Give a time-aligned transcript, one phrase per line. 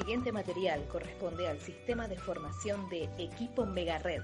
[0.00, 4.22] siguiente material corresponde al sistema de formación de Equipo Megared.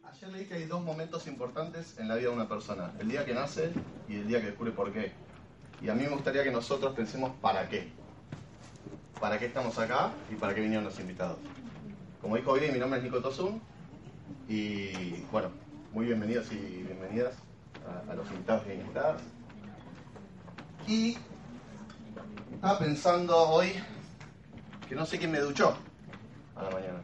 [0.03, 3.27] Ayer leí que hay dos momentos importantes en la vida de una persona, el día
[3.27, 3.71] que nace
[4.09, 5.13] y el día que descubre por qué.
[5.83, 8.06] Y a mí me gustaría que nosotros pensemos para qué.
[9.21, 11.39] ¿Para qué estamos acá y para qué vinieron los invitados?
[12.21, 13.61] Como dijo Vivi, mi nombre es Nico Tosun
[14.49, 15.49] y bueno,
[15.93, 17.35] muy bienvenidos y bienvenidas
[17.87, 19.23] a, a los invitados y invitadas.
[20.87, 21.19] Y
[22.55, 23.73] estaba pensando hoy
[24.89, 25.77] que no sé quién me duchó
[26.55, 27.03] a la mañana.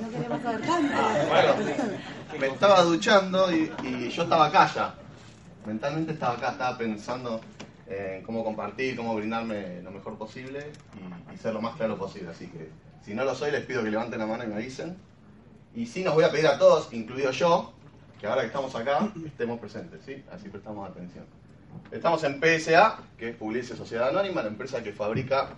[0.00, 1.28] No queremos saber tanto.
[1.28, 1.54] Bueno,
[2.40, 4.94] me estaba duchando y, y yo estaba acá ya.
[5.66, 7.40] Mentalmente estaba acá, estaba pensando
[7.86, 10.70] en cómo compartir, cómo brindarme lo mejor posible
[11.30, 12.30] y, y ser lo más claro posible.
[12.30, 12.68] Así que
[13.04, 14.96] si no lo soy, les pido que levanten la mano y me avisen.
[15.74, 17.72] Y sí nos voy a pedir a todos, incluido yo,
[18.20, 20.22] que ahora que estamos acá, estemos presentes, ¿sí?
[20.32, 21.24] Así prestamos atención.
[21.90, 25.50] Estamos en PSA, que es Publicidad Sociedad Anónima, la empresa que fabrica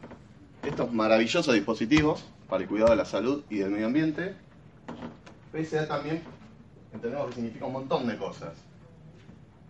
[0.64, 4.34] estos maravillosos dispositivos para el cuidado de la salud y del medio ambiente.
[5.52, 6.22] PSA también
[6.92, 8.54] entendemos que significa un montón de cosas.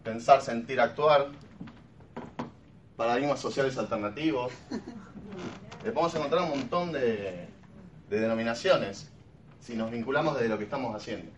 [0.03, 1.29] Pensar, sentir, actuar,
[2.97, 4.53] paradigmas sociales alternativos.
[5.85, 7.49] Le podemos encontrar un montón de,
[8.09, 9.11] de denominaciones
[9.61, 11.31] si nos vinculamos desde lo que estamos haciendo.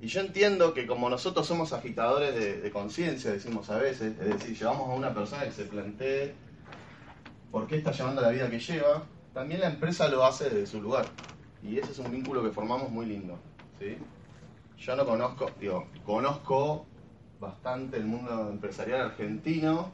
[0.00, 4.26] Y yo entiendo que como nosotros somos agitadores de, de conciencia, decimos a veces, es
[4.26, 6.34] decir, llevamos a una persona que se plantee
[7.50, 9.02] por qué está llevando la vida que lleva,
[9.34, 11.04] también la empresa lo hace desde su lugar.
[11.62, 13.38] Y ese es un vínculo que formamos muy lindo.
[13.78, 13.98] ¿sí?
[14.78, 16.86] Yo no conozco, digo, conozco
[17.38, 19.90] bastante el mundo empresarial argentino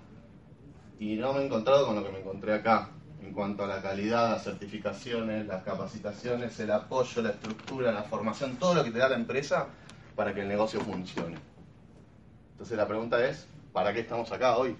[0.99, 2.91] y no me he encontrado con lo que me encontré acá
[3.23, 8.57] en cuanto a la calidad, las certificaciones, las capacitaciones, el apoyo, la estructura, la formación,
[8.57, 9.67] todo lo que te da la empresa
[10.15, 11.37] para que el negocio funcione.
[12.53, 14.77] Entonces la pregunta es, ¿para qué estamos acá hoy?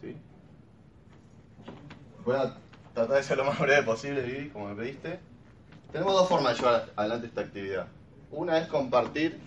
[0.00, 0.16] ¿Sí?
[2.24, 2.54] Voy a
[2.94, 5.20] tratar de ser lo más breve posible, Vivi, como me pediste.
[5.92, 7.86] Tenemos dos formas de llevar adelante esta actividad.
[8.30, 9.40] Una es compartir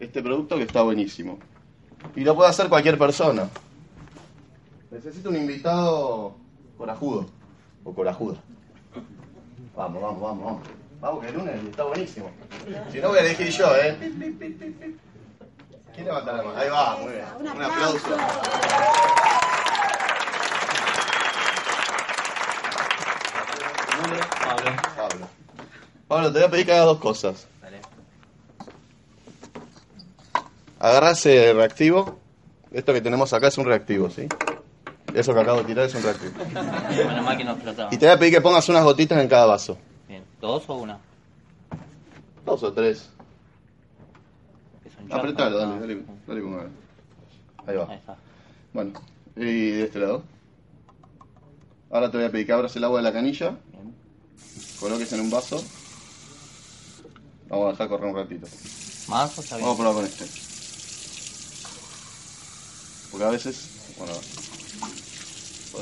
[0.00, 1.38] este producto que está buenísimo.
[2.14, 3.48] Y lo puede hacer cualquier persona.
[4.90, 6.36] Necesito un invitado
[6.78, 7.26] corajudo
[7.84, 8.38] o corajuda.
[9.74, 10.62] Vamos, vamos, vamos, vamos.
[11.00, 12.30] Vamos, que el lunes está buenísimo.
[12.90, 13.96] Si no, voy a elegir yo, ¿eh?
[15.94, 16.56] ¿Quién levanta la mano?
[16.56, 17.24] Ahí va, muy bien.
[17.40, 18.16] Un aplauso.
[24.44, 24.70] Pablo.
[24.96, 25.28] Pablo.
[26.08, 27.46] Pablo, te voy a pedir que hagas dos cosas.
[27.60, 27.80] Dale.
[30.78, 32.18] Agarra ese reactivo.
[32.70, 34.28] Esto que tenemos acá es un reactivo, ¿sí?
[35.14, 36.32] Eso que acabo de tirar es un reactivo.
[36.90, 37.94] Menos mal que no explotaba.
[37.94, 39.78] Y te voy a pedir que pongas unas gotitas en cada vaso.
[40.08, 40.22] Bien.
[40.40, 40.98] ¿Dos o una?
[42.44, 43.08] Dos o tres.
[45.10, 46.72] Apretalo, dale, dale, dale con ganas.
[47.66, 47.86] Ahí va.
[47.88, 48.16] Ahí está.
[48.72, 48.92] Bueno,
[49.36, 50.22] y de este lado.
[51.90, 53.94] Ahora te voy a pedir que abras el agua de la canilla, Bien.
[54.80, 55.62] coloques en un vaso.
[57.48, 58.46] Vamos a dejar correr un ratito.
[59.08, 59.66] ¿Más o está bien?
[59.68, 60.24] Vamos a probar con este.
[63.12, 64.12] Porque a veces, bueno,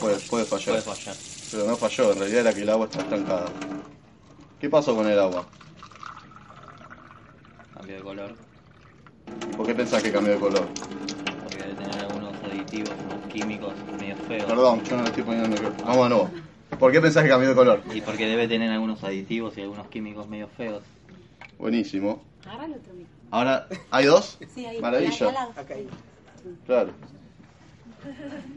[0.01, 0.83] puede, puede fallar.
[0.83, 1.17] Puede fallar.
[1.51, 3.47] Pero no falló, en realidad era que el agua está estancada.
[4.61, 5.47] ¿Qué pasó con el agua?
[7.75, 8.35] Cambio de color.
[9.57, 10.67] ¿Por qué pensás que cambió de color?
[11.43, 14.45] Porque debe tener algunos aditivos, unos químicos medio feos.
[14.45, 15.85] Perdón, yo no le estoy poniendo micrófono.
[15.85, 16.31] Vamos de nuevo.
[16.79, 17.83] ¿Por qué pensás que cambió de color?
[17.95, 20.83] Y porque debe tener algunos aditivos y algunos químicos medio feos.
[21.59, 22.23] Buenísimo.
[22.45, 22.93] Agarra el otro.
[23.31, 24.39] Ahora, ¿hay dos?
[24.55, 24.81] Sí, ahí.
[24.81, 25.33] Maravilla.
[25.33, 25.53] lado.
[26.67, 26.93] Claro.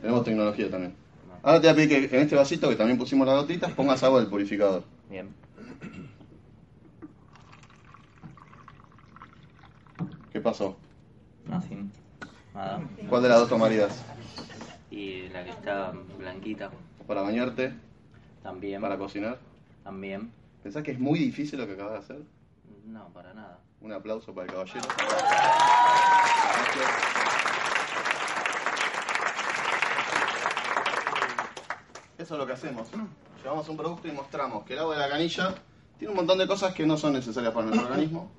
[0.02, 0.96] Tenemos tecnología también.
[1.44, 4.04] Ahora te voy a pedir que en este vasito que también pusimos las gotitas pongas
[4.04, 4.84] agua del purificador.
[5.10, 5.30] Bien.
[10.32, 10.78] ¿Qué pasó?
[11.52, 11.78] Así.
[12.54, 12.82] Nada.
[13.10, 14.04] ¿Cuál de las dos tomarías?
[14.92, 16.72] Y la que está blanquita
[17.06, 17.74] ¿Para bañarte?
[18.44, 18.82] también.
[18.82, 19.40] ¿Para cocinar?
[19.84, 20.32] También.
[20.64, 22.22] ¿Pensás que es muy difícil lo que acabas de hacer?
[22.86, 23.60] No, para nada.
[23.82, 24.88] Un aplauso para el caballero.
[32.18, 32.88] Eso es lo que hacemos.
[33.44, 35.54] Llevamos un producto y mostramos que el agua de la canilla
[35.98, 38.32] tiene un montón de cosas que no son necesarias para nuestro organismo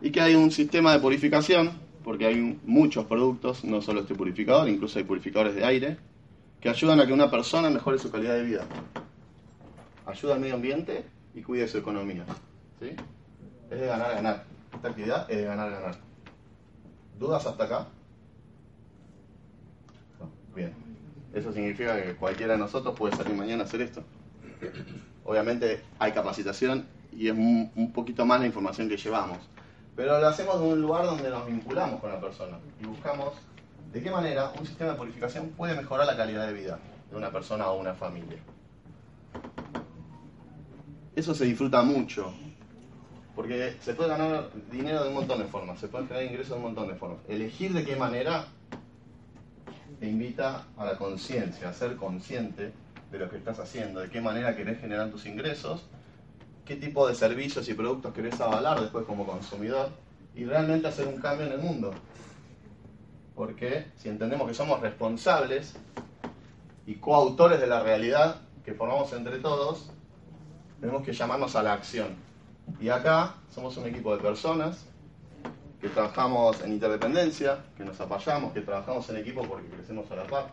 [0.00, 4.68] y que hay un sistema de purificación, porque hay muchos productos, no solo este purificador,
[4.68, 5.96] incluso hay purificadores de aire,
[6.60, 8.66] que ayudan a que una persona mejore su calidad de vida.
[10.04, 12.24] Ayuda al medio ambiente y cuide su economía.
[12.80, 12.90] ¿sí?
[13.70, 14.44] Es de ganar, ganar.
[14.74, 15.96] Esta actividad es de ganar, ganar.
[17.18, 17.86] ¿Dudas hasta acá?
[20.54, 20.81] Bien.
[21.34, 24.02] Eso significa que cualquiera de nosotros puede salir mañana a hacer esto.
[25.24, 29.38] Obviamente hay capacitación y es un, poquito más la información que llevamos.
[29.96, 33.34] Pero lo hacemos de un lugar donde nos vinculamos con la persona y buscamos
[33.92, 36.78] de qué manera un sistema de purificación puede mejorar la calidad de vida
[37.10, 38.38] de una persona o una familia.
[41.14, 42.32] Eso se disfruta mucho,
[43.36, 46.56] porque se puede ganar dinero de un montón de formas, se pueden generar ingresos de
[46.56, 47.18] un montón de formas.
[47.28, 48.46] Elegir de qué manera
[50.02, 52.72] te invita a la conciencia, a ser consciente
[53.12, 55.84] de lo que estás haciendo, de qué manera querés generar tus ingresos,
[56.64, 59.90] qué tipo de servicios y productos querés avalar después como consumidor
[60.34, 61.92] y realmente hacer un cambio en el mundo.
[63.36, 65.74] Porque si entendemos que somos responsables
[66.84, 69.88] y coautores de la realidad que formamos entre todos,
[70.80, 72.16] tenemos que llamarnos a la acción.
[72.80, 74.84] Y acá somos un equipo de personas
[75.82, 80.24] que trabajamos en interdependencia, que nos apoyamos, que trabajamos en equipo porque crecemos a la
[80.28, 80.46] par.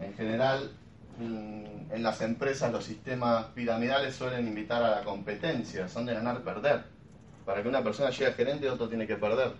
[0.00, 0.70] En general,
[1.18, 6.82] mm, en las empresas los sistemas piramidales suelen invitar a la competencia, son de ganar-perder.
[7.44, 9.52] Para que una persona llegue a gerente, otro tiene que perder.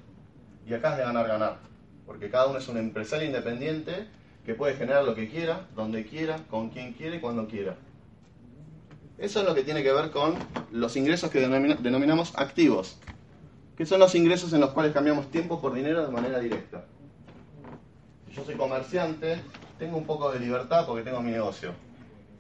[0.67, 1.59] Y acá es de ganar-ganar,
[2.07, 4.07] porque cada uno es un empresario independiente
[4.47, 7.77] que puede generar lo que quiera, donde quiera, con quien quiera y cuando quiera.
[9.19, 10.35] Eso es lo que tiene que ver con
[10.73, 12.99] los ingresos que denomina- denominamos activos,
[13.77, 16.85] que son los ingresos en los cuales cambiamos tiempo por dinero de manera directa.
[18.27, 19.41] Si yo soy comerciante,
[19.79, 21.73] tengo un poco de libertad porque tengo mi negocio,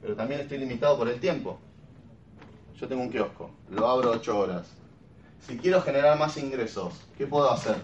[0.00, 1.58] pero también estoy limitado por el tiempo.
[2.78, 4.68] Yo tengo un kiosco, lo abro 8 horas.
[5.40, 7.76] Si quiero generar más ingresos, ¿qué puedo hacer?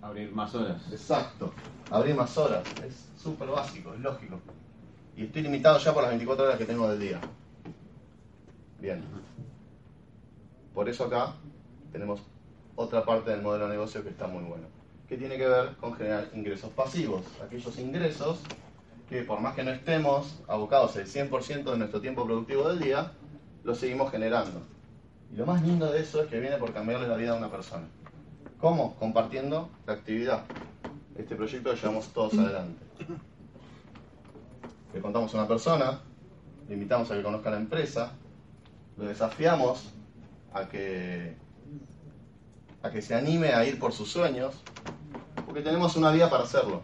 [0.00, 0.80] Abrir más horas.
[0.90, 1.52] Exacto,
[1.90, 2.64] abrir más horas.
[2.86, 4.40] Es súper básico, es lógico.
[5.16, 7.20] Y estoy limitado ya por las 24 horas que tengo del día.
[8.80, 9.04] Bien.
[10.72, 11.34] Por eso acá
[11.90, 12.22] tenemos
[12.76, 14.66] otra parte del modelo de negocio que está muy bueno.
[15.08, 17.22] Que tiene que ver con generar ingresos pasivos.
[17.44, 18.40] Aquellos ingresos
[19.08, 23.10] que por más que no estemos abocados el 100% de nuestro tiempo productivo del día,
[23.64, 24.62] los seguimos generando.
[25.32, 27.50] Y lo más lindo de eso es que viene por cambiarle la vida a una
[27.50, 27.86] persona.
[28.60, 28.94] ¿Cómo?
[28.96, 30.44] Compartiendo la actividad.
[31.16, 32.82] Este proyecto lo llevamos todos adelante.
[34.94, 36.00] Le contamos a una persona,
[36.68, 38.12] le invitamos a que conozca la empresa,
[38.96, 39.92] lo desafiamos
[40.52, 41.36] a que,
[42.82, 44.54] a que se anime a ir por sus sueños,
[45.46, 46.82] porque tenemos una vía para hacerlo.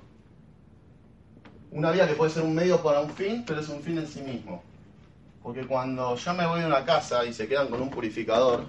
[1.70, 4.06] Una vía que puede ser un medio para un fin, pero es un fin en
[4.06, 4.62] sí mismo.
[5.42, 8.64] Porque cuando yo me voy de una casa y se quedan con un purificador,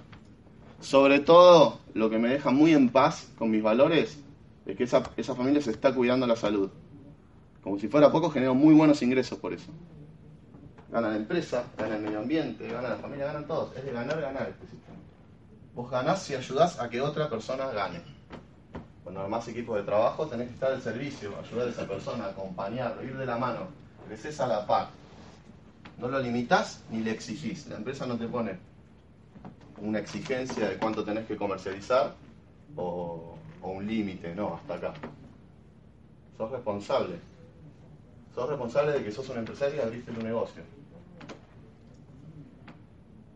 [0.80, 4.18] sobre todo lo que me deja muy en paz con mis valores
[4.66, 6.70] es que esa, esa familia se está cuidando la salud.
[7.62, 9.72] Como si fuera poco, genero muy buenos ingresos por eso.
[10.90, 13.76] Gana la empresa, gana el medio ambiente, gana la familia, ganan todos.
[13.76, 14.98] Es de ganar, ganar este sistema.
[15.78, 18.00] Vos ganás si ayudás a que otra persona gane.
[19.04, 23.04] Cuando armás equipos de trabajo tenés que estar al servicio, ayudar a esa persona, acompañarlo,
[23.04, 23.68] ir de la mano.
[24.08, 24.88] Creces a la par.
[25.98, 27.68] No lo limitás ni le exigís.
[27.68, 28.58] La empresa no te pone
[29.80, 32.12] una exigencia de cuánto tenés que comercializar
[32.74, 34.94] o, o un límite, no, hasta acá.
[36.36, 37.20] Sos responsable.
[38.34, 40.64] Sos responsable de que sos un empresario y abriste tu negocio.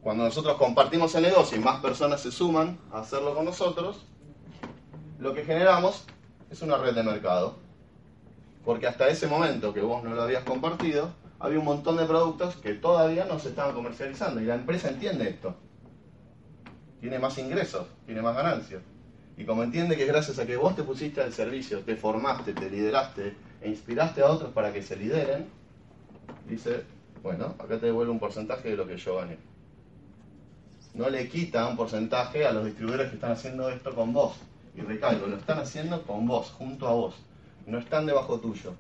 [0.03, 4.05] Cuando nosotros compartimos el negocio y más personas se suman a hacerlo con nosotros,
[5.21, 6.05] lo que generamos
[6.51, 7.55] es una red de mercado.
[8.65, 12.57] Porque hasta ese momento que vos no lo habías compartido, había un montón de productos
[12.57, 14.41] que todavía no se estaban comercializando.
[14.41, 15.55] Y la empresa entiende esto.
[17.01, 18.83] Tiene más ingresos, tiene más ganancias.
[19.37, 22.69] Y como entiende que gracias a que vos te pusiste al servicio, te formaste, te
[22.69, 25.49] lideraste e inspiraste a otros para que se lideren,
[26.49, 26.83] dice,
[27.23, 29.52] bueno, acá te devuelvo un porcentaje de lo que yo gané.
[30.95, 34.37] No le quita un porcentaje a los distribuidores que están haciendo esto con vos.
[34.75, 37.15] Y recalco, lo están haciendo con vos, junto a vos.
[37.67, 38.75] No están debajo tuyo.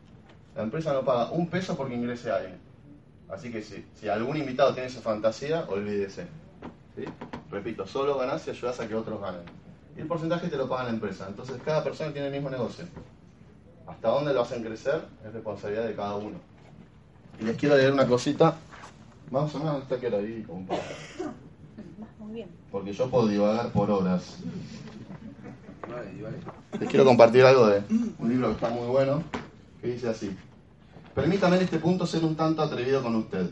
[0.54, 2.58] La empresa no paga un peso porque ingrese a alguien.
[3.30, 6.26] Así que si, algún invitado tiene esa fantasía, olvídese.
[6.94, 7.04] ¿sí?
[7.50, 9.42] Repito, solo ganás si ayudas a que otros ganen.
[9.96, 11.26] Y el porcentaje te lo paga la empresa.
[11.28, 12.84] Entonces cada persona tiene el mismo negocio.
[13.86, 16.38] Hasta dónde lo hacen crecer es responsabilidad de cada uno.
[17.40, 18.54] Y les quiero leer una cosita.
[19.30, 20.82] Más o menos hasta que la vi, compadre.
[22.18, 22.48] Muy bien.
[22.70, 24.38] Porque yo puedo divagar por horas.
[26.78, 27.82] Les quiero compartir algo de
[28.18, 29.22] un libro que está muy bueno,
[29.80, 30.34] que dice así.
[31.14, 33.50] Permítame en este punto ser un tanto atrevido con usted.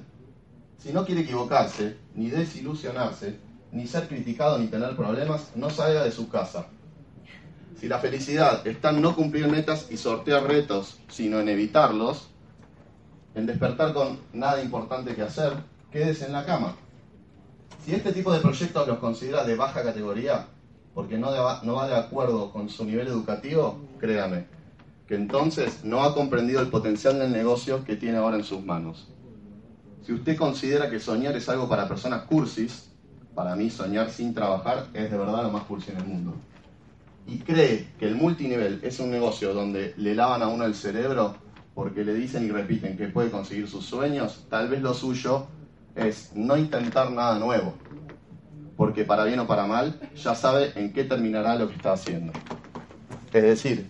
[0.79, 3.39] Si no quiere equivocarse, ni desilusionarse,
[3.73, 6.67] ni ser criticado, ni tener problemas, no salga de su casa.
[7.79, 12.29] Si la felicidad está en no cumplir metas y sortear retos, sino en evitarlos,
[13.35, 15.53] en despertar con nada importante que hacer,
[15.91, 16.77] quédese en la cama.
[17.85, 20.47] Si este tipo de proyectos los considera de baja categoría,
[20.95, 21.31] porque no,
[21.63, 24.47] no va de acuerdo con su nivel educativo, créame,
[25.07, 29.09] que entonces no ha comprendido el potencial del negocio que tiene ahora en sus manos.
[30.05, 32.91] Si usted considera que soñar es algo para personas cursis,
[33.35, 36.35] para mí soñar sin trabajar es de verdad lo más cursi en el mundo.
[37.27, 41.35] Y cree que el multinivel es un negocio donde le lavan a uno el cerebro
[41.75, 45.47] porque le dicen y repiten que puede conseguir sus sueños, tal vez lo suyo
[45.95, 47.75] es no intentar nada nuevo,
[48.77, 52.33] porque para bien o para mal ya sabe en qué terminará lo que está haciendo.
[53.33, 53.89] Es decir,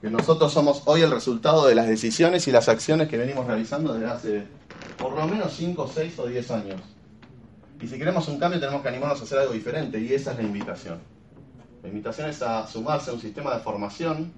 [0.00, 3.94] que nosotros somos hoy el resultado de las decisiones y las acciones que venimos realizando
[3.94, 4.46] desde hace
[4.98, 6.80] por lo menos 5, 6 o 10 años.
[7.80, 10.38] Y si queremos un cambio tenemos que animarnos a hacer algo diferente y esa es
[10.38, 10.98] la invitación.
[11.82, 14.32] La invitación es a sumarse a un sistema de formación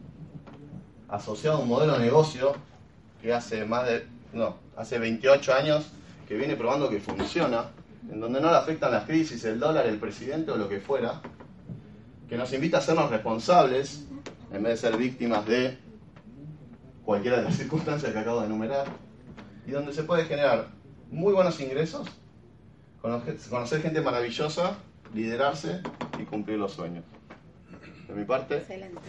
[1.09, 2.55] asociado a un modelo de negocio
[3.23, 5.87] que hace más de, no, hace 28 años
[6.27, 7.71] que viene probando que funciona,
[8.11, 11.21] en donde no le afectan las crisis, el dólar, el presidente o lo que fuera,
[12.29, 14.07] que nos invita a hacernos responsables
[14.53, 15.79] en vez de ser víctimas de
[17.05, 18.87] cualquiera de las circunstancias que acabo de enumerar,
[19.67, 20.69] y donde se puede generar
[21.11, 22.09] muy buenos ingresos,
[23.01, 24.77] conocer gente maravillosa,
[25.15, 25.81] liderarse
[26.19, 27.05] y cumplir los sueños.
[28.09, 28.59] De mi parte.
[28.59, 29.01] Excelente.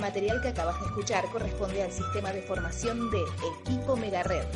[0.00, 3.22] El material que acabas de escuchar corresponde al sistema de formación de
[3.60, 4.46] Equipo Megared.